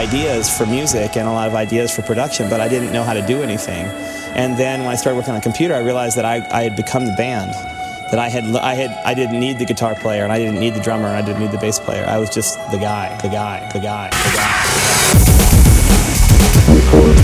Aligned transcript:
ideas 0.00 0.48
for 0.56 0.64
music 0.64 1.18
and 1.18 1.28
a 1.28 1.32
lot 1.32 1.46
of 1.46 1.54
ideas 1.54 1.94
for 1.94 2.00
production, 2.00 2.48
but 2.48 2.58
I 2.58 2.68
didn't 2.68 2.90
know 2.90 3.02
how 3.02 3.12
to 3.12 3.20
do 3.20 3.42
anything. 3.42 3.84
And 4.34 4.56
then 4.56 4.80
when 4.80 4.88
I 4.88 4.94
started 4.94 5.18
working 5.18 5.34
on 5.34 5.40
the 5.40 5.42
computer, 5.42 5.74
I 5.74 5.80
realized 5.80 6.16
that 6.16 6.24
I, 6.24 6.36
I 6.50 6.62
had 6.62 6.74
become 6.74 7.04
the 7.04 7.12
band. 7.12 7.52
That 8.10 8.18
I 8.18 8.30
had, 8.30 8.44
I 8.56 8.74
had, 8.74 8.90
I 9.04 9.12
didn't 9.12 9.38
need 9.38 9.58
the 9.58 9.66
guitar 9.66 9.94
player, 9.94 10.24
and 10.24 10.32
I 10.32 10.38
didn't 10.38 10.58
need 10.58 10.72
the 10.74 10.80
drummer, 10.80 11.08
and 11.08 11.16
I 11.16 11.22
didn't 11.22 11.40
need 11.40 11.52
the 11.52 11.58
bass 11.58 11.78
player. 11.78 12.06
I 12.06 12.16
was 12.16 12.30
just 12.30 12.58
the 12.70 12.78
guy, 12.78 13.14
the 13.20 13.28
guy, 13.28 13.68
the 13.74 13.80
guy, 13.80 14.08
the 14.08 14.32
guy. 17.14 17.19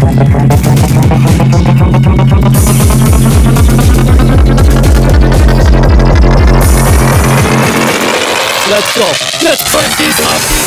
Let's 0.00 0.16
go. 8.96 9.04
Let's 9.44 9.62
turn 9.70 9.90
this 9.98 10.20
up. 10.24 10.59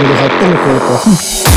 여기서 0.00 0.28
뜸을 0.38 0.62
끌고 0.62 1.47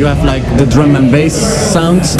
You 0.00 0.06
have 0.06 0.24
like 0.24 0.42
the 0.56 0.64
drum 0.64 0.96
and 0.96 1.12
bass 1.12 1.34
sounds. 1.34 2.16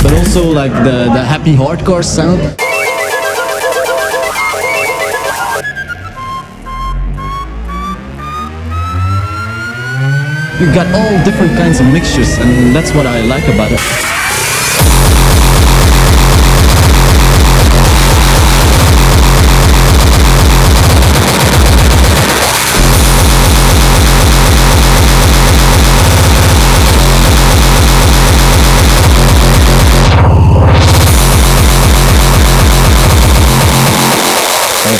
But 0.00 0.12
also 0.12 0.48
like 0.52 0.70
the, 0.84 1.10
the 1.12 1.24
happy 1.24 1.56
hardcore 1.56 2.04
sound. 2.04 2.38
You 10.60 10.72
got 10.72 10.86
all 10.94 11.24
different 11.24 11.58
kinds 11.58 11.80
of 11.80 11.86
mixtures 11.86 12.38
and 12.38 12.72
that's 12.72 12.94
what 12.94 13.06
I 13.06 13.22
like 13.22 13.48
about 13.48 13.72
it. 13.72 13.80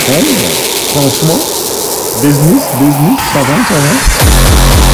Franchement, 0.07 1.39
business, 2.23 2.63
business, 2.81 3.21
ça 3.33 3.41
va, 3.41 3.57
ça 3.69 3.75
va. 3.75 4.90